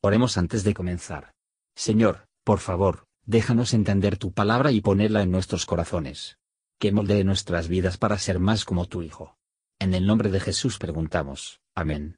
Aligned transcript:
Oremos 0.00 0.38
antes 0.38 0.62
de 0.62 0.74
comenzar. 0.74 1.32
Señor, 1.74 2.28
por 2.44 2.60
favor, 2.60 3.06
déjanos 3.26 3.74
entender 3.74 4.16
tu 4.16 4.32
palabra 4.32 4.70
y 4.70 4.80
ponerla 4.80 5.22
en 5.22 5.32
nuestros 5.32 5.66
corazones. 5.66 6.38
Que 6.78 6.92
moldee 6.92 7.24
nuestras 7.24 7.66
vidas 7.66 7.98
para 7.98 8.16
ser 8.18 8.38
más 8.38 8.64
como 8.64 8.86
tu 8.86 9.02
Hijo. 9.02 9.36
En 9.80 9.94
el 9.94 10.06
nombre 10.06 10.30
de 10.30 10.38
Jesús 10.38 10.78
preguntamos. 10.78 11.60
Amén. 11.74 12.16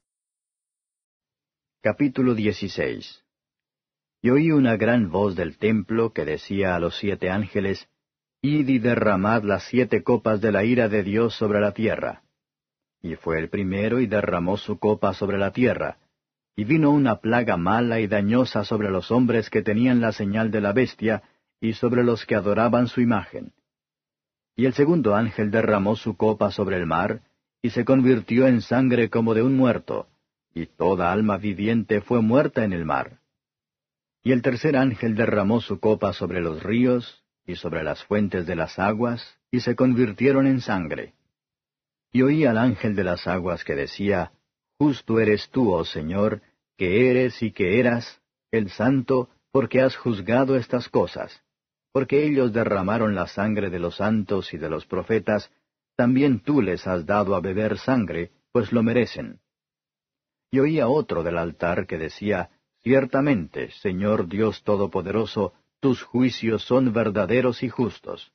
Capítulo 1.81 2.35
16 2.35 3.23
Y 4.21 4.29
oí 4.29 4.51
una 4.51 4.77
gran 4.77 5.09
voz 5.09 5.35
del 5.35 5.57
templo 5.57 6.13
que 6.13 6.23
decía 6.25 6.75
a 6.75 6.79
los 6.79 6.95
siete 6.97 7.31
ángeles, 7.31 7.87
Id 8.43 8.69
y 8.69 8.77
derramad 8.77 9.43
las 9.43 9.63
siete 9.63 10.03
copas 10.03 10.39
de 10.39 10.51
la 10.51 10.63
ira 10.63 10.87
de 10.87 11.01
Dios 11.01 11.33
sobre 11.33 11.59
la 11.59 11.73
tierra. 11.73 12.23
Y 13.01 13.15
fue 13.15 13.39
el 13.39 13.49
primero 13.49 13.99
y 13.99 14.05
derramó 14.05 14.57
su 14.57 14.77
copa 14.77 15.15
sobre 15.15 15.39
la 15.39 15.51
tierra, 15.51 15.97
y 16.55 16.63
vino 16.63 16.91
una 16.91 17.17
plaga 17.17 17.57
mala 17.57 17.99
y 17.99 18.07
dañosa 18.07 18.63
sobre 18.63 18.89
los 18.89 19.11
hombres 19.11 19.49
que 19.49 19.61
tenían 19.61 20.01
la 20.01 20.11
señal 20.11 20.51
de 20.51 20.61
la 20.61 20.73
bestia, 20.73 21.23
y 21.59 21.73
sobre 21.73 22.03
los 22.03 22.25
que 22.25 22.35
adoraban 22.35 22.87
su 22.87 23.01
imagen. 23.01 23.53
Y 24.55 24.65
el 24.65 24.73
segundo 24.73 25.15
ángel 25.15 25.51
derramó 25.51 25.95
su 25.95 26.17
copa 26.17 26.51
sobre 26.51 26.77
el 26.77 26.85
mar, 26.85 27.21
y 27.61 27.69
se 27.69 27.85
convirtió 27.85 28.47
en 28.47 28.61
sangre 28.61 29.09
como 29.09 29.33
de 29.33 29.43
un 29.43 29.55
muerto, 29.55 30.07
y 30.53 30.65
toda 30.65 31.11
alma 31.11 31.37
viviente 31.37 32.01
fue 32.01 32.21
muerta 32.21 32.63
en 32.63 32.73
el 32.73 32.85
mar. 32.85 33.19
Y 34.23 34.31
el 34.31 34.41
tercer 34.41 34.75
ángel 34.75 35.15
derramó 35.15 35.61
su 35.61 35.79
copa 35.79 36.13
sobre 36.13 36.41
los 36.41 36.61
ríos, 36.61 37.23
y 37.45 37.55
sobre 37.55 37.83
las 37.83 38.03
fuentes 38.03 38.45
de 38.45 38.55
las 38.55 38.77
aguas, 38.77 39.37
y 39.51 39.61
se 39.61 39.75
convirtieron 39.75 40.47
en 40.47 40.61
sangre. 40.61 41.13
Y 42.11 42.23
oí 42.23 42.45
al 42.45 42.57
ángel 42.57 42.95
de 42.95 43.03
las 43.03 43.25
aguas 43.27 43.63
que 43.63 43.75
decía, 43.75 44.31
Justo 44.77 45.19
eres 45.19 45.49
tú, 45.51 45.71
oh 45.71 45.85
Señor, 45.85 46.41
que 46.81 47.11
eres 47.11 47.43
y 47.43 47.51
que 47.51 47.79
eras, 47.79 48.23
el 48.49 48.71
santo, 48.71 49.29
porque 49.51 49.81
has 49.81 49.95
juzgado 49.95 50.55
estas 50.55 50.89
cosas. 50.89 51.43
Porque 51.91 52.25
ellos 52.25 52.53
derramaron 52.53 53.13
la 53.13 53.27
sangre 53.27 53.69
de 53.69 53.77
los 53.77 53.97
santos 53.97 54.51
y 54.51 54.57
de 54.57 54.67
los 54.67 54.87
profetas, 54.87 55.51
también 55.95 56.39
tú 56.39 56.59
les 56.59 56.87
has 56.87 57.05
dado 57.05 57.35
a 57.35 57.39
beber 57.39 57.77
sangre, 57.77 58.31
pues 58.51 58.71
lo 58.71 58.81
merecen. 58.81 59.41
Y 60.49 60.57
oía 60.57 60.87
otro 60.87 61.21
del 61.21 61.37
altar 61.37 61.85
que 61.85 61.99
decía, 61.99 62.49
Ciertamente, 62.81 63.69
Señor 63.83 64.27
Dios 64.27 64.63
Todopoderoso, 64.63 65.53
tus 65.81 66.01
juicios 66.01 66.63
son 66.63 66.91
verdaderos 66.91 67.61
y 67.61 67.69
justos. 67.69 68.33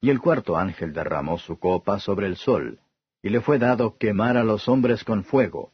Y 0.00 0.10
el 0.10 0.18
cuarto 0.18 0.56
ángel 0.56 0.92
derramó 0.92 1.38
su 1.38 1.60
copa 1.60 2.00
sobre 2.00 2.26
el 2.26 2.34
sol, 2.34 2.80
y 3.22 3.28
le 3.28 3.40
fue 3.40 3.60
dado 3.60 3.98
quemar 3.98 4.36
a 4.36 4.42
los 4.42 4.68
hombres 4.68 5.04
con 5.04 5.22
fuego. 5.22 5.70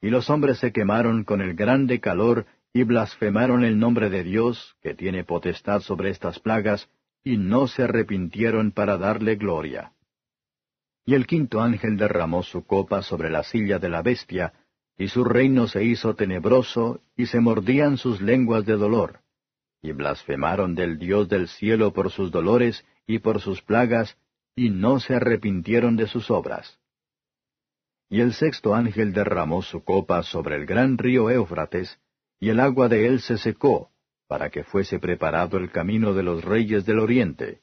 Y 0.00 0.10
los 0.10 0.30
hombres 0.30 0.58
se 0.58 0.72
quemaron 0.72 1.24
con 1.24 1.40
el 1.40 1.54
grande 1.54 2.00
calor 2.00 2.46
y 2.72 2.84
blasfemaron 2.84 3.64
el 3.64 3.78
nombre 3.78 4.10
de 4.10 4.22
Dios, 4.22 4.76
que 4.82 4.94
tiene 4.94 5.24
potestad 5.24 5.80
sobre 5.80 6.10
estas 6.10 6.38
plagas, 6.38 6.88
y 7.24 7.36
no 7.36 7.66
se 7.66 7.82
arrepintieron 7.82 8.72
para 8.72 8.96
darle 8.96 9.36
gloria. 9.36 9.92
Y 11.04 11.14
el 11.14 11.26
quinto 11.26 11.60
ángel 11.60 11.96
derramó 11.96 12.42
su 12.42 12.64
copa 12.64 13.02
sobre 13.02 13.30
la 13.30 13.42
silla 13.42 13.78
de 13.78 13.88
la 13.88 14.02
bestia, 14.02 14.52
y 14.96 15.08
su 15.08 15.24
reino 15.24 15.66
se 15.66 15.84
hizo 15.84 16.14
tenebroso, 16.14 17.00
y 17.16 17.26
se 17.26 17.40
mordían 17.40 17.96
sus 17.96 18.20
lenguas 18.20 18.66
de 18.66 18.76
dolor. 18.76 19.20
Y 19.80 19.92
blasfemaron 19.92 20.74
del 20.74 20.98
Dios 20.98 21.28
del 21.28 21.48
cielo 21.48 21.92
por 21.92 22.10
sus 22.10 22.30
dolores 22.30 22.84
y 23.06 23.20
por 23.20 23.40
sus 23.40 23.62
plagas, 23.62 24.16
y 24.54 24.70
no 24.70 25.00
se 25.00 25.14
arrepintieron 25.14 25.96
de 25.96 26.08
sus 26.08 26.30
obras. 26.30 26.77
Y 28.08 28.20
el 28.20 28.32
sexto 28.32 28.74
ángel 28.74 29.12
derramó 29.12 29.62
su 29.62 29.84
copa 29.84 30.22
sobre 30.22 30.56
el 30.56 30.66
gran 30.66 30.96
río 30.96 31.30
Éufrates, 31.30 31.98
y 32.40 32.48
el 32.48 32.60
agua 32.60 32.88
de 32.88 33.06
él 33.06 33.20
se 33.20 33.38
secó, 33.38 33.90
para 34.26 34.50
que 34.50 34.64
fuese 34.64 34.98
preparado 34.98 35.58
el 35.58 35.70
camino 35.70 36.14
de 36.14 36.22
los 36.22 36.44
reyes 36.44 36.86
del 36.86 37.00
oriente. 37.00 37.60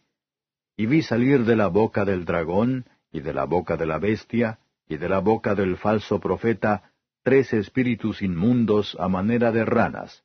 Y 0.78 0.86
vi 0.86 1.02
salir 1.02 1.46
de 1.46 1.56
la 1.56 1.68
boca 1.68 2.06
del 2.06 2.26
dragón, 2.26 2.86
y 3.12 3.22
de 3.22 3.34
la 3.34 3.46
boca 3.46 3.78
de 3.78 3.86
la 3.86 3.98
bestia, 3.98 4.60
y 4.88 4.98
de 4.98 5.10
la 5.10 5.20
boca 5.20 5.56
del 5.56 5.78
falso 5.78 6.20
profeta, 6.20 6.92
tres 7.24 7.54
espíritus 7.54 8.22
inmundos 8.22 8.96
a 9.00 9.08
manera 9.08 9.52
de 9.52 9.66
ranas, 9.66 10.24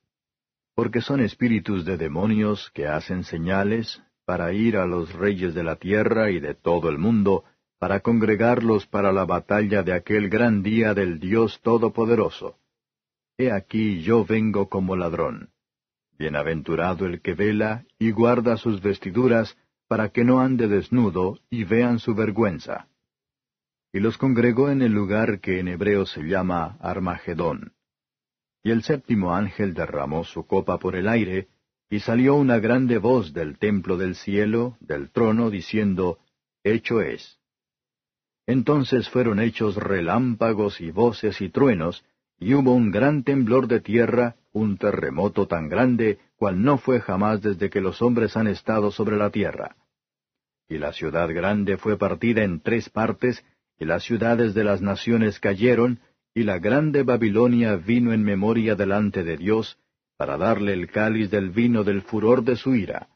porque 0.74 1.00
son 1.00 1.20
espíritus 1.20 1.84
de 1.84 1.96
demonios 1.96 2.70
que 2.74 2.86
hacen 2.86 3.24
señales, 3.24 4.02
para 4.24 4.52
ir 4.52 4.76
a 4.76 4.86
los 4.86 5.12
reyes 5.14 5.54
de 5.54 5.62
la 5.62 5.76
tierra 5.76 6.30
y 6.30 6.40
de 6.40 6.54
todo 6.54 6.88
el 6.88 6.98
mundo, 6.98 7.44
para 7.80 8.00
congregarlos 8.00 8.86
para 8.86 9.10
la 9.10 9.24
batalla 9.24 9.82
de 9.82 9.94
aquel 9.94 10.28
gran 10.28 10.62
día 10.62 10.92
del 10.92 11.18
Dios 11.18 11.60
Todopoderoso. 11.62 12.58
He 13.38 13.50
aquí 13.50 14.02
yo 14.02 14.22
vengo 14.22 14.68
como 14.68 14.96
ladrón. 14.96 15.48
Bienaventurado 16.18 17.06
el 17.06 17.22
que 17.22 17.32
vela 17.32 17.86
y 17.98 18.10
guarda 18.10 18.58
sus 18.58 18.82
vestiduras, 18.82 19.56
para 19.88 20.10
que 20.10 20.24
no 20.24 20.40
ande 20.40 20.68
desnudo 20.68 21.38
y 21.48 21.64
vean 21.64 21.98
su 21.98 22.14
vergüenza. 22.14 22.86
Y 23.94 24.00
los 24.00 24.18
congregó 24.18 24.68
en 24.68 24.82
el 24.82 24.92
lugar 24.92 25.40
que 25.40 25.58
en 25.58 25.68
hebreo 25.68 26.04
se 26.04 26.22
llama 26.24 26.76
Armagedón. 26.80 27.72
Y 28.62 28.72
el 28.72 28.82
séptimo 28.82 29.34
ángel 29.34 29.72
derramó 29.72 30.24
su 30.24 30.46
copa 30.46 30.78
por 30.78 30.96
el 30.96 31.08
aire, 31.08 31.48
y 31.88 32.00
salió 32.00 32.34
una 32.34 32.58
grande 32.58 32.98
voz 32.98 33.32
del 33.32 33.58
templo 33.58 33.96
del 33.96 34.16
cielo, 34.16 34.76
del 34.80 35.10
trono, 35.10 35.48
diciendo, 35.48 36.18
Hecho 36.62 37.00
es. 37.00 37.39
Entonces 38.50 39.08
fueron 39.08 39.38
hechos 39.38 39.76
relámpagos 39.76 40.80
y 40.80 40.90
voces 40.90 41.40
y 41.40 41.50
truenos, 41.50 42.04
y 42.40 42.54
hubo 42.54 42.74
un 42.74 42.90
gran 42.90 43.22
temblor 43.22 43.68
de 43.68 43.78
tierra, 43.78 44.34
un 44.52 44.76
terremoto 44.76 45.46
tan 45.46 45.68
grande, 45.68 46.18
cual 46.36 46.60
no 46.60 46.76
fue 46.76 47.00
jamás 47.00 47.40
desde 47.42 47.70
que 47.70 47.80
los 47.80 48.02
hombres 48.02 48.36
han 48.36 48.48
estado 48.48 48.90
sobre 48.90 49.16
la 49.16 49.30
tierra. 49.30 49.76
Y 50.68 50.78
la 50.78 50.92
ciudad 50.92 51.32
grande 51.32 51.76
fue 51.76 51.96
partida 51.96 52.42
en 52.42 52.58
tres 52.60 52.88
partes, 52.88 53.44
y 53.78 53.84
las 53.84 54.02
ciudades 54.02 54.52
de 54.52 54.64
las 54.64 54.82
naciones 54.82 55.38
cayeron, 55.38 56.00
y 56.34 56.42
la 56.42 56.58
grande 56.58 57.04
Babilonia 57.04 57.76
vino 57.76 58.12
en 58.12 58.24
memoria 58.24 58.74
delante 58.74 59.22
de 59.22 59.36
Dios, 59.36 59.78
para 60.16 60.36
darle 60.36 60.72
el 60.72 60.90
cáliz 60.90 61.30
del 61.30 61.50
vino 61.50 61.84
del 61.84 62.02
furor 62.02 62.42
de 62.42 62.56
su 62.56 62.74
ira. 62.74 63.10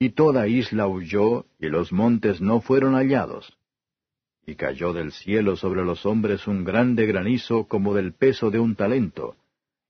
Y 0.00 0.08
toda 0.08 0.48
isla 0.48 0.88
huyó, 0.88 1.46
y 1.60 1.68
los 1.68 1.92
montes 1.92 2.40
no 2.40 2.60
fueron 2.60 2.94
hallados. 2.94 3.56
Y 4.46 4.54
cayó 4.54 4.92
del 4.92 5.10
cielo 5.10 5.56
sobre 5.56 5.84
los 5.84 6.06
hombres 6.06 6.46
un 6.46 6.62
grande 6.62 7.04
granizo 7.04 7.66
como 7.66 7.94
del 7.94 8.14
peso 8.14 8.52
de 8.52 8.60
un 8.60 8.76
talento, 8.76 9.36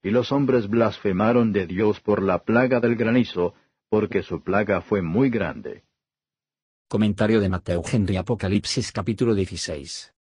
y 0.03 0.11
los 0.11 0.33
hombres 0.33 0.69
blasfemaron 0.69 1.53
de 1.53 1.67
Dios 1.67 2.01
por 2.01 2.23
la 2.23 2.43
plaga 2.43 2.81
del 2.81 2.97
granizo, 2.97 3.55
porque 3.91 4.23
su 4.23 4.43
plaga 4.43 4.81
fue 4.81 5.03
muy 5.03 5.29
grande. 5.29 5.85
Comentario 6.89 7.41
de 7.41 7.51
Mateo 7.51 7.83
Henry 7.85 8.17
Apocalipsis 8.17 8.93
capítulo 8.93 9.35
16. 9.35 10.15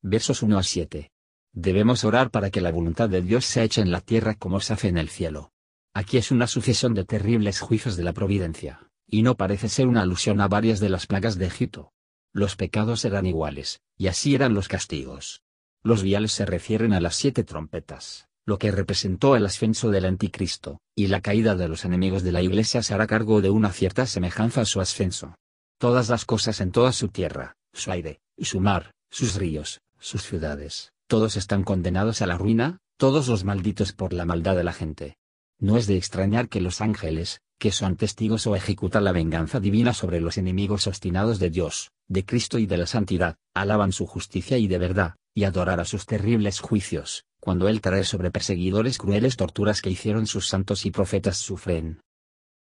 Versos 0.00 0.42
1 0.42 0.58
a 0.58 0.62
7. 0.62 1.10
Debemos 1.52 2.04
orar 2.04 2.30
para 2.30 2.50
que 2.50 2.62
la 2.62 2.70
voluntad 2.70 3.10
de 3.10 3.20
Dios 3.20 3.44
se 3.44 3.62
eche 3.62 3.82
en 3.82 3.90
la 3.90 4.00
tierra 4.00 4.34
como 4.34 4.60
se 4.60 4.72
hace 4.72 4.88
en 4.88 4.96
el 4.96 5.10
cielo. 5.10 5.50
Aquí 5.92 6.16
es 6.16 6.30
una 6.30 6.46
sucesión 6.46 6.94
de 6.94 7.04
terribles 7.04 7.60
juicios 7.60 7.96
de 7.96 8.04
la 8.04 8.14
providencia, 8.14 8.88
y 9.06 9.22
no 9.22 9.36
parece 9.36 9.68
ser 9.68 9.86
una 9.86 10.02
alusión 10.02 10.40
a 10.40 10.48
varias 10.48 10.80
de 10.80 10.88
las 10.88 11.06
plagas 11.06 11.36
de 11.36 11.46
Egipto. 11.46 11.92
Los 12.36 12.54
pecados 12.54 13.06
eran 13.06 13.24
iguales, 13.24 13.80
y 13.96 14.08
así 14.08 14.34
eran 14.34 14.52
los 14.52 14.68
castigos. 14.68 15.40
Los 15.82 16.02
viales 16.02 16.32
se 16.32 16.44
refieren 16.44 16.92
a 16.92 17.00
las 17.00 17.16
siete 17.16 17.44
trompetas, 17.44 18.28
lo 18.44 18.58
que 18.58 18.70
representó 18.70 19.36
el 19.36 19.46
ascenso 19.46 19.88
del 19.88 20.04
anticristo, 20.04 20.82
y 20.94 21.06
la 21.06 21.22
caída 21.22 21.54
de 21.54 21.66
los 21.66 21.86
enemigos 21.86 22.22
de 22.24 22.32
la 22.32 22.42
iglesia 22.42 22.82
se 22.82 22.92
hará 22.92 23.06
cargo 23.06 23.40
de 23.40 23.48
una 23.48 23.72
cierta 23.72 24.04
semejanza 24.04 24.60
a 24.60 24.64
su 24.66 24.82
ascenso. 24.82 25.34
Todas 25.78 26.10
las 26.10 26.26
cosas 26.26 26.60
en 26.60 26.72
toda 26.72 26.92
su 26.92 27.08
tierra, 27.08 27.56
su 27.72 27.90
aire, 27.90 28.20
su 28.36 28.60
mar, 28.60 28.90
sus 29.08 29.36
ríos, 29.36 29.80
sus 29.98 30.20
ciudades, 30.20 30.92
todos 31.06 31.38
están 31.38 31.64
condenados 31.64 32.20
a 32.20 32.26
la 32.26 32.36
ruina, 32.36 32.80
todos 32.98 33.28
los 33.28 33.44
malditos 33.44 33.94
por 33.94 34.12
la 34.12 34.26
maldad 34.26 34.56
de 34.56 34.64
la 34.64 34.74
gente. 34.74 35.16
No 35.58 35.78
es 35.78 35.86
de 35.86 35.96
extrañar 35.96 36.50
que 36.50 36.60
los 36.60 36.82
ángeles, 36.82 37.40
que 37.58 37.72
son 37.72 37.96
testigos 37.96 38.46
o 38.46 38.54
ejecutan 38.54 39.04
la 39.04 39.12
venganza 39.12 39.60
divina 39.60 39.94
sobre 39.94 40.20
los 40.20 40.38
enemigos 40.38 40.86
obstinados 40.86 41.38
de 41.38 41.50
Dios, 41.50 41.90
de 42.08 42.24
Cristo 42.24 42.58
y 42.58 42.66
de 42.66 42.76
la 42.76 42.86
santidad, 42.86 43.36
alaban 43.54 43.92
su 43.92 44.06
justicia 44.06 44.58
y 44.58 44.68
de 44.68 44.78
verdad, 44.78 45.14
y 45.34 45.44
adorar 45.44 45.80
a 45.80 45.84
sus 45.84 46.06
terribles 46.06 46.60
juicios, 46.60 47.24
cuando 47.40 47.68
Él 47.68 47.80
trae 47.80 48.04
sobre 48.04 48.30
perseguidores 48.30 48.98
crueles 48.98 49.36
torturas 49.36 49.80
que 49.80 49.90
hicieron 49.90 50.26
sus 50.26 50.48
santos 50.48 50.84
y 50.86 50.90
profetas 50.90 51.38
sufren. 51.38 52.00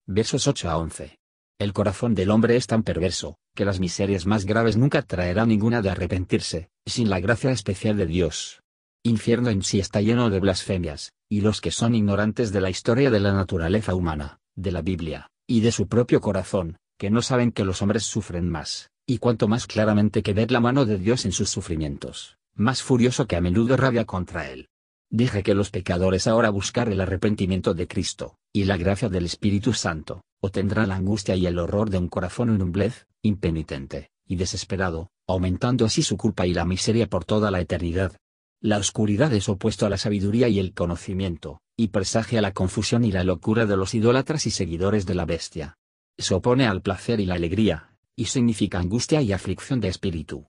Versos 0.08 0.48
8 0.48 0.70
a 0.70 0.78
11. 0.78 1.18
El 1.60 1.74
corazón 1.74 2.16
del 2.16 2.32
hombre 2.32 2.56
es 2.56 2.68
tan 2.68 2.84
perverso, 2.84 3.38
que 3.56 3.66
las 3.66 3.80
miserias 3.80 4.26
más 4.26 4.46
graves 4.46 4.78
nunca 4.78 5.04
traerá 5.04 5.46
ninguna 5.46 5.82
de 5.82 5.92
arrepentirse, 5.92 6.70
sin 6.86 7.10
la 7.10 7.20
gracia 7.20 7.52
especial 7.52 7.98
de 7.98 8.08
Dios. 8.08 8.62
Infierno 9.04 9.50
en 9.50 9.62
sí 9.62 9.80
está 9.80 10.02
lleno 10.02 10.30
de 10.30 10.40
blasfemias, 10.40 11.14
y 11.30 11.42
los 11.42 11.62
que 11.62 11.72
son 11.72 11.96
ignorantes 11.96 12.52
de 12.52 12.62
la 12.62 12.70
historia 12.70 13.10
de 13.12 13.20
la 13.20 13.34
naturaleza 13.34 13.96
humana, 13.96 14.41
de 14.56 14.72
la 14.72 14.82
Biblia, 14.82 15.28
y 15.48 15.62
de 15.62 15.72
su 15.72 15.88
propio 15.88 16.22
corazón, 16.22 16.78
que 16.98 17.10
no 17.10 17.22
saben 17.22 17.52
que 17.52 17.66
los 17.66 17.82
hombres 17.82 18.04
sufren 18.04 18.50
más, 18.50 18.92
y 19.06 19.18
cuanto 19.18 19.48
más 19.48 19.68
claramente 19.68 20.24
que 20.24 20.34
ver 20.34 20.52
la 20.52 20.60
mano 20.60 20.86
de 20.86 20.98
Dios 20.98 21.26
en 21.26 21.32
sus 21.32 21.50
sufrimientos, 21.50 22.38
más 22.56 22.82
furioso 22.82 23.28
que 23.28 23.36
a 23.36 23.42
menudo 23.42 23.76
rabia 23.78 24.06
contra 24.06 24.50
él. 24.50 24.70
Dije 25.10 25.44
que 25.44 25.56
los 25.56 25.72
pecadores 25.72 26.28
ahora 26.28 26.50
buscar 26.50 26.88
el 26.90 27.02
arrepentimiento 27.02 27.74
de 27.74 27.88
Cristo, 27.88 28.36
y 28.54 28.64
la 28.64 28.78
gracia 28.78 29.10
del 29.10 29.26
Espíritu 29.26 29.74
Santo, 29.74 30.22
o 30.40 30.50
tendrán 30.50 30.90
la 30.90 30.96
angustia 30.96 31.36
y 31.36 31.46
el 31.46 31.60
horror 31.60 31.90
de 31.90 31.98
un 31.98 32.08
corazón 32.08 32.54
inumblez, 32.54 33.08
impenitente, 33.22 34.10
y 34.26 34.38
desesperado, 34.38 35.10
aumentando 35.28 35.86
así 35.86 36.02
su 36.04 36.16
culpa 36.18 36.48
y 36.48 36.54
la 36.54 36.66
miseria 36.66 37.08
por 37.08 37.26
toda 37.26 37.52
la 37.52 37.60
eternidad. 37.60 38.14
La 38.62 38.78
oscuridad 38.78 39.34
es 39.34 39.50
opuesto 39.50 39.86
a 39.86 39.90
la 39.90 39.98
sabiduría 39.98 40.48
y 40.48 40.60
el 40.60 40.74
conocimiento, 40.74 41.62
y 41.78 41.90
presagia 41.90 42.42
la 42.42 42.54
confusión 42.54 43.06
y 43.06 43.12
la 43.12 43.24
locura 43.24 43.66
de 43.66 43.78
los 43.78 43.94
idólatras 43.94 44.46
y 44.46 44.52
seguidores 44.52 45.06
de 45.06 45.16
la 45.16 45.26
bestia. 45.26 45.78
Se 46.18 46.34
opone 46.34 46.68
al 46.68 46.82
placer 46.82 47.20
y 47.20 47.26
la 47.26 47.36
alegría, 47.36 47.98
y 48.16 48.26
significa 48.26 48.80
angustia 48.80 49.22
y 49.22 49.34
aflicción 49.34 49.80
de 49.80 49.88
espíritu. 49.88 50.48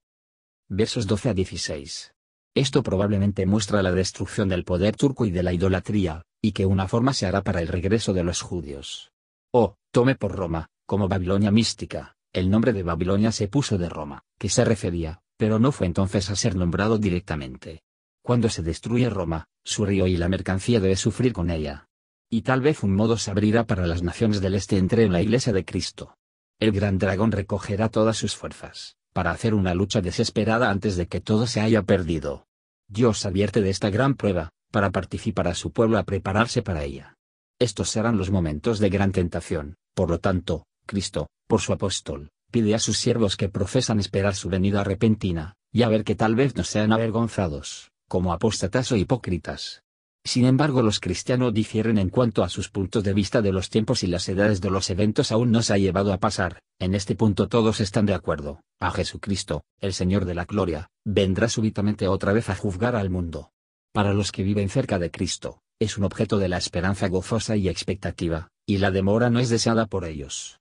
Versos 0.68 1.06
12 1.06 1.30
a 1.30 1.34
16. 1.34 2.14
Esto 2.54 2.82
probablemente 2.82 3.46
muestra 3.46 3.82
la 3.82 3.92
destrucción 3.92 4.48
del 4.48 4.64
poder 4.64 4.96
turco 4.96 5.24
y 5.24 5.30
de 5.30 5.42
la 5.42 5.52
idolatría, 5.52 6.24
y 6.42 6.52
que 6.52 6.66
una 6.66 6.88
forma 6.88 7.14
se 7.14 7.26
hará 7.26 7.42
para 7.42 7.62
el 7.62 7.68
regreso 7.68 8.12
de 8.12 8.24
los 8.24 8.42
judíos. 8.42 9.12
Oh, 9.52 9.76
tome 9.90 10.16
por 10.16 10.32
Roma, 10.36 10.68
como 10.86 11.08
Babilonia 11.08 11.50
mística, 11.50 12.16
el 12.32 12.48
nombre 12.48 12.72
de 12.72 12.82
Babilonia 12.82 13.30
se 13.30 13.48
puso 13.48 13.76
de 13.76 13.90
Roma, 13.90 14.24
que 14.38 14.48
se 14.48 14.64
refería, 14.64 15.22
pero 15.36 15.58
no 15.58 15.70
fue 15.70 15.86
entonces 15.86 16.30
a 16.30 16.36
ser 16.36 16.56
nombrado 16.56 16.98
directamente. 16.98 17.82
Cuando 18.22 18.48
se 18.48 18.62
destruye 18.62 19.10
Roma, 19.10 19.48
su 19.64 19.84
río 19.86 20.06
y 20.06 20.16
la 20.16 20.28
mercancía 20.28 20.80
debe 20.80 20.96
sufrir 20.96 21.32
con 21.32 21.50
ella. 21.50 21.88
Y 22.30 22.42
tal 22.42 22.60
vez 22.60 22.82
un 22.82 22.94
modo 22.94 23.16
se 23.18 23.30
abrirá 23.30 23.64
para 23.66 23.86
las 23.86 24.02
naciones 24.02 24.40
del 24.40 24.54
este 24.54 24.78
entre 24.78 25.04
en 25.04 25.12
la 25.12 25.20
iglesia 25.20 25.52
de 25.52 25.64
Cristo. 25.64 26.16
El 26.58 26.72
gran 26.72 26.98
dragón 26.98 27.32
recogerá 27.32 27.88
todas 27.88 28.16
sus 28.16 28.36
fuerzas, 28.36 28.96
para 29.12 29.30
hacer 29.30 29.54
una 29.54 29.74
lucha 29.74 30.00
desesperada 30.00 30.70
antes 30.70 30.96
de 30.96 31.06
que 31.06 31.20
todo 31.20 31.46
se 31.46 31.60
haya 31.60 31.82
perdido. 31.82 32.46
Dios 32.88 33.26
advierte 33.26 33.60
de 33.60 33.70
esta 33.70 33.90
gran 33.90 34.14
prueba, 34.14 34.50
para 34.70 34.90
participar 34.90 35.48
a 35.48 35.54
su 35.54 35.70
pueblo 35.70 35.98
a 35.98 36.04
prepararse 36.04 36.62
para 36.62 36.84
ella. 36.84 37.14
Estos 37.58 37.90
serán 37.90 38.16
los 38.16 38.30
momentos 38.30 38.78
de 38.78 38.88
gran 38.88 39.12
tentación, 39.12 39.76
por 39.94 40.10
lo 40.10 40.18
tanto, 40.18 40.64
Cristo, 40.86 41.28
por 41.46 41.60
su 41.60 41.72
apóstol, 41.72 42.30
pide 42.50 42.74
a 42.74 42.78
sus 42.78 42.98
siervos 42.98 43.36
que 43.36 43.48
profesan 43.48 44.00
esperar 44.00 44.34
su 44.34 44.48
venida 44.48 44.82
repentina, 44.82 45.54
y 45.70 45.82
a 45.82 45.88
ver 45.88 46.04
que 46.04 46.14
tal 46.14 46.34
vez 46.34 46.56
no 46.56 46.64
sean 46.64 46.92
avergonzados, 46.92 47.91
como 48.12 48.34
apóstatas 48.34 48.92
o 48.92 48.96
hipócritas. 48.96 49.84
Sin 50.22 50.44
embargo, 50.44 50.82
los 50.82 51.00
cristianos 51.00 51.54
difieren 51.54 51.96
en 51.96 52.10
cuanto 52.10 52.44
a 52.44 52.50
sus 52.50 52.68
puntos 52.68 53.02
de 53.04 53.14
vista 53.14 53.40
de 53.40 53.52
los 53.52 53.70
tiempos 53.70 54.02
y 54.02 54.06
las 54.06 54.28
edades 54.28 54.60
de 54.60 54.68
los 54.68 54.90
eventos 54.90 55.32
aún 55.32 55.50
no 55.50 55.62
se 55.62 55.72
ha 55.72 55.78
llevado 55.78 56.12
a 56.12 56.18
pasar, 56.18 56.60
en 56.78 56.94
este 56.94 57.14
punto 57.14 57.48
todos 57.48 57.80
están 57.80 58.04
de 58.04 58.12
acuerdo, 58.12 58.60
a 58.80 58.90
Jesucristo, 58.90 59.64
el 59.80 59.94
Señor 59.94 60.26
de 60.26 60.34
la 60.34 60.44
Gloria, 60.44 60.90
vendrá 61.06 61.48
súbitamente 61.48 62.06
otra 62.06 62.34
vez 62.34 62.50
a 62.50 62.54
juzgar 62.54 62.96
al 62.96 63.08
mundo. 63.08 63.50
Para 63.94 64.12
los 64.12 64.30
que 64.30 64.42
viven 64.42 64.68
cerca 64.68 64.98
de 64.98 65.10
Cristo, 65.10 65.62
es 65.80 65.96
un 65.96 66.04
objeto 66.04 66.36
de 66.36 66.50
la 66.50 66.58
esperanza 66.58 67.08
gozosa 67.08 67.56
y 67.56 67.70
expectativa, 67.70 68.48
y 68.66 68.76
la 68.76 68.90
demora 68.90 69.30
no 69.30 69.38
es 69.38 69.48
deseada 69.48 69.86
por 69.86 70.04
ellos. 70.04 70.60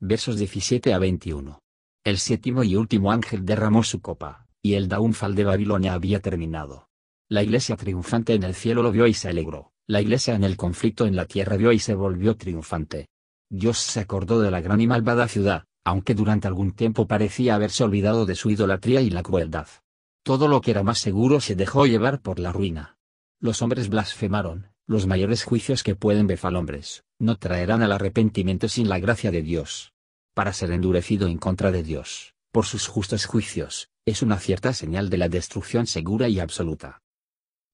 Versos 0.00 0.36
17 0.36 0.92
a 0.92 0.98
21. 0.98 1.60
El 2.04 2.18
séptimo 2.18 2.62
y 2.62 2.76
último 2.76 3.10
ángel 3.10 3.46
derramó 3.46 3.82
su 3.84 4.02
copa, 4.02 4.43
y 4.64 4.74
el 4.74 4.88
daunfal 4.88 5.34
de 5.34 5.44
Babilonia 5.44 5.92
había 5.92 6.20
terminado. 6.20 6.88
La 7.28 7.42
iglesia 7.42 7.76
triunfante 7.76 8.32
en 8.32 8.44
el 8.44 8.54
cielo 8.54 8.82
lo 8.82 8.92
vio 8.92 9.06
y 9.06 9.12
se 9.12 9.28
alegró, 9.28 9.72
la 9.86 10.00
iglesia 10.00 10.34
en 10.34 10.42
el 10.42 10.56
conflicto 10.56 11.04
en 11.04 11.16
la 11.16 11.26
tierra 11.26 11.58
vio 11.58 11.70
y 11.70 11.78
se 11.78 11.94
volvió 11.94 12.38
triunfante. 12.38 13.10
Dios 13.50 13.76
se 13.76 14.00
acordó 14.00 14.40
de 14.40 14.50
la 14.50 14.62
gran 14.62 14.80
y 14.80 14.86
malvada 14.86 15.28
ciudad, 15.28 15.64
aunque 15.84 16.14
durante 16.14 16.48
algún 16.48 16.72
tiempo 16.72 17.06
parecía 17.06 17.54
haberse 17.54 17.84
olvidado 17.84 18.24
de 18.24 18.36
su 18.36 18.50
idolatría 18.50 19.02
y 19.02 19.10
la 19.10 19.22
crueldad. 19.22 19.68
Todo 20.22 20.48
lo 20.48 20.62
que 20.62 20.70
era 20.70 20.82
más 20.82 20.98
seguro 20.98 21.40
se 21.40 21.56
dejó 21.56 21.84
llevar 21.84 22.22
por 22.22 22.38
la 22.38 22.50
ruina. 22.50 22.96
Los 23.40 23.60
hombres 23.60 23.90
blasfemaron, 23.90 24.70
los 24.86 25.06
mayores 25.06 25.44
juicios 25.44 25.82
que 25.82 25.94
pueden 25.94 26.26
ver 26.26 26.40
hombres, 26.42 27.04
no 27.18 27.36
traerán 27.36 27.82
al 27.82 27.92
arrepentimiento 27.92 28.68
sin 28.68 28.88
la 28.88 28.98
gracia 28.98 29.30
de 29.30 29.42
Dios. 29.42 29.92
Para 30.32 30.54
ser 30.54 30.70
endurecido 30.70 31.28
en 31.28 31.36
contra 31.36 31.70
de 31.70 31.82
Dios, 31.82 32.33
por 32.54 32.66
sus 32.66 32.86
justos 32.86 33.26
juicios, 33.26 33.90
es 34.06 34.22
una 34.22 34.38
cierta 34.38 34.72
señal 34.72 35.10
de 35.10 35.18
la 35.18 35.28
destrucción 35.28 35.88
segura 35.88 36.28
y 36.28 36.38
absoluta. 36.38 37.02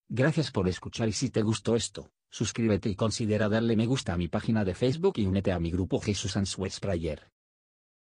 Gracias 0.09 0.49
por 0.49 0.67
escuchar 0.67 1.07
y 1.07 1.11
si 1.11 1.29
te 1.29 1.43
gustó 1.43 1.75
esto, 1.75 2.09
suscríbete 2.31 2.89
y 2.89 2.95
considera 2.95 3.47
darle 3.47 3.75
me 3.75 3.85
gusta 3.85 4.13
a 4.13 4.17
mi 4.17 4.27
página 4.27 4.65
de 4.65 4.73
Facebook 4.73 5.13
y 5.17 5.27
únete 5.27 5.51
a 5.51 5.59
mi 5.59 5.69
grupo 5.69 5.99
Jesús 5.99 6.35
Answers 6.35 6.79
Prayer. 6.79 7.29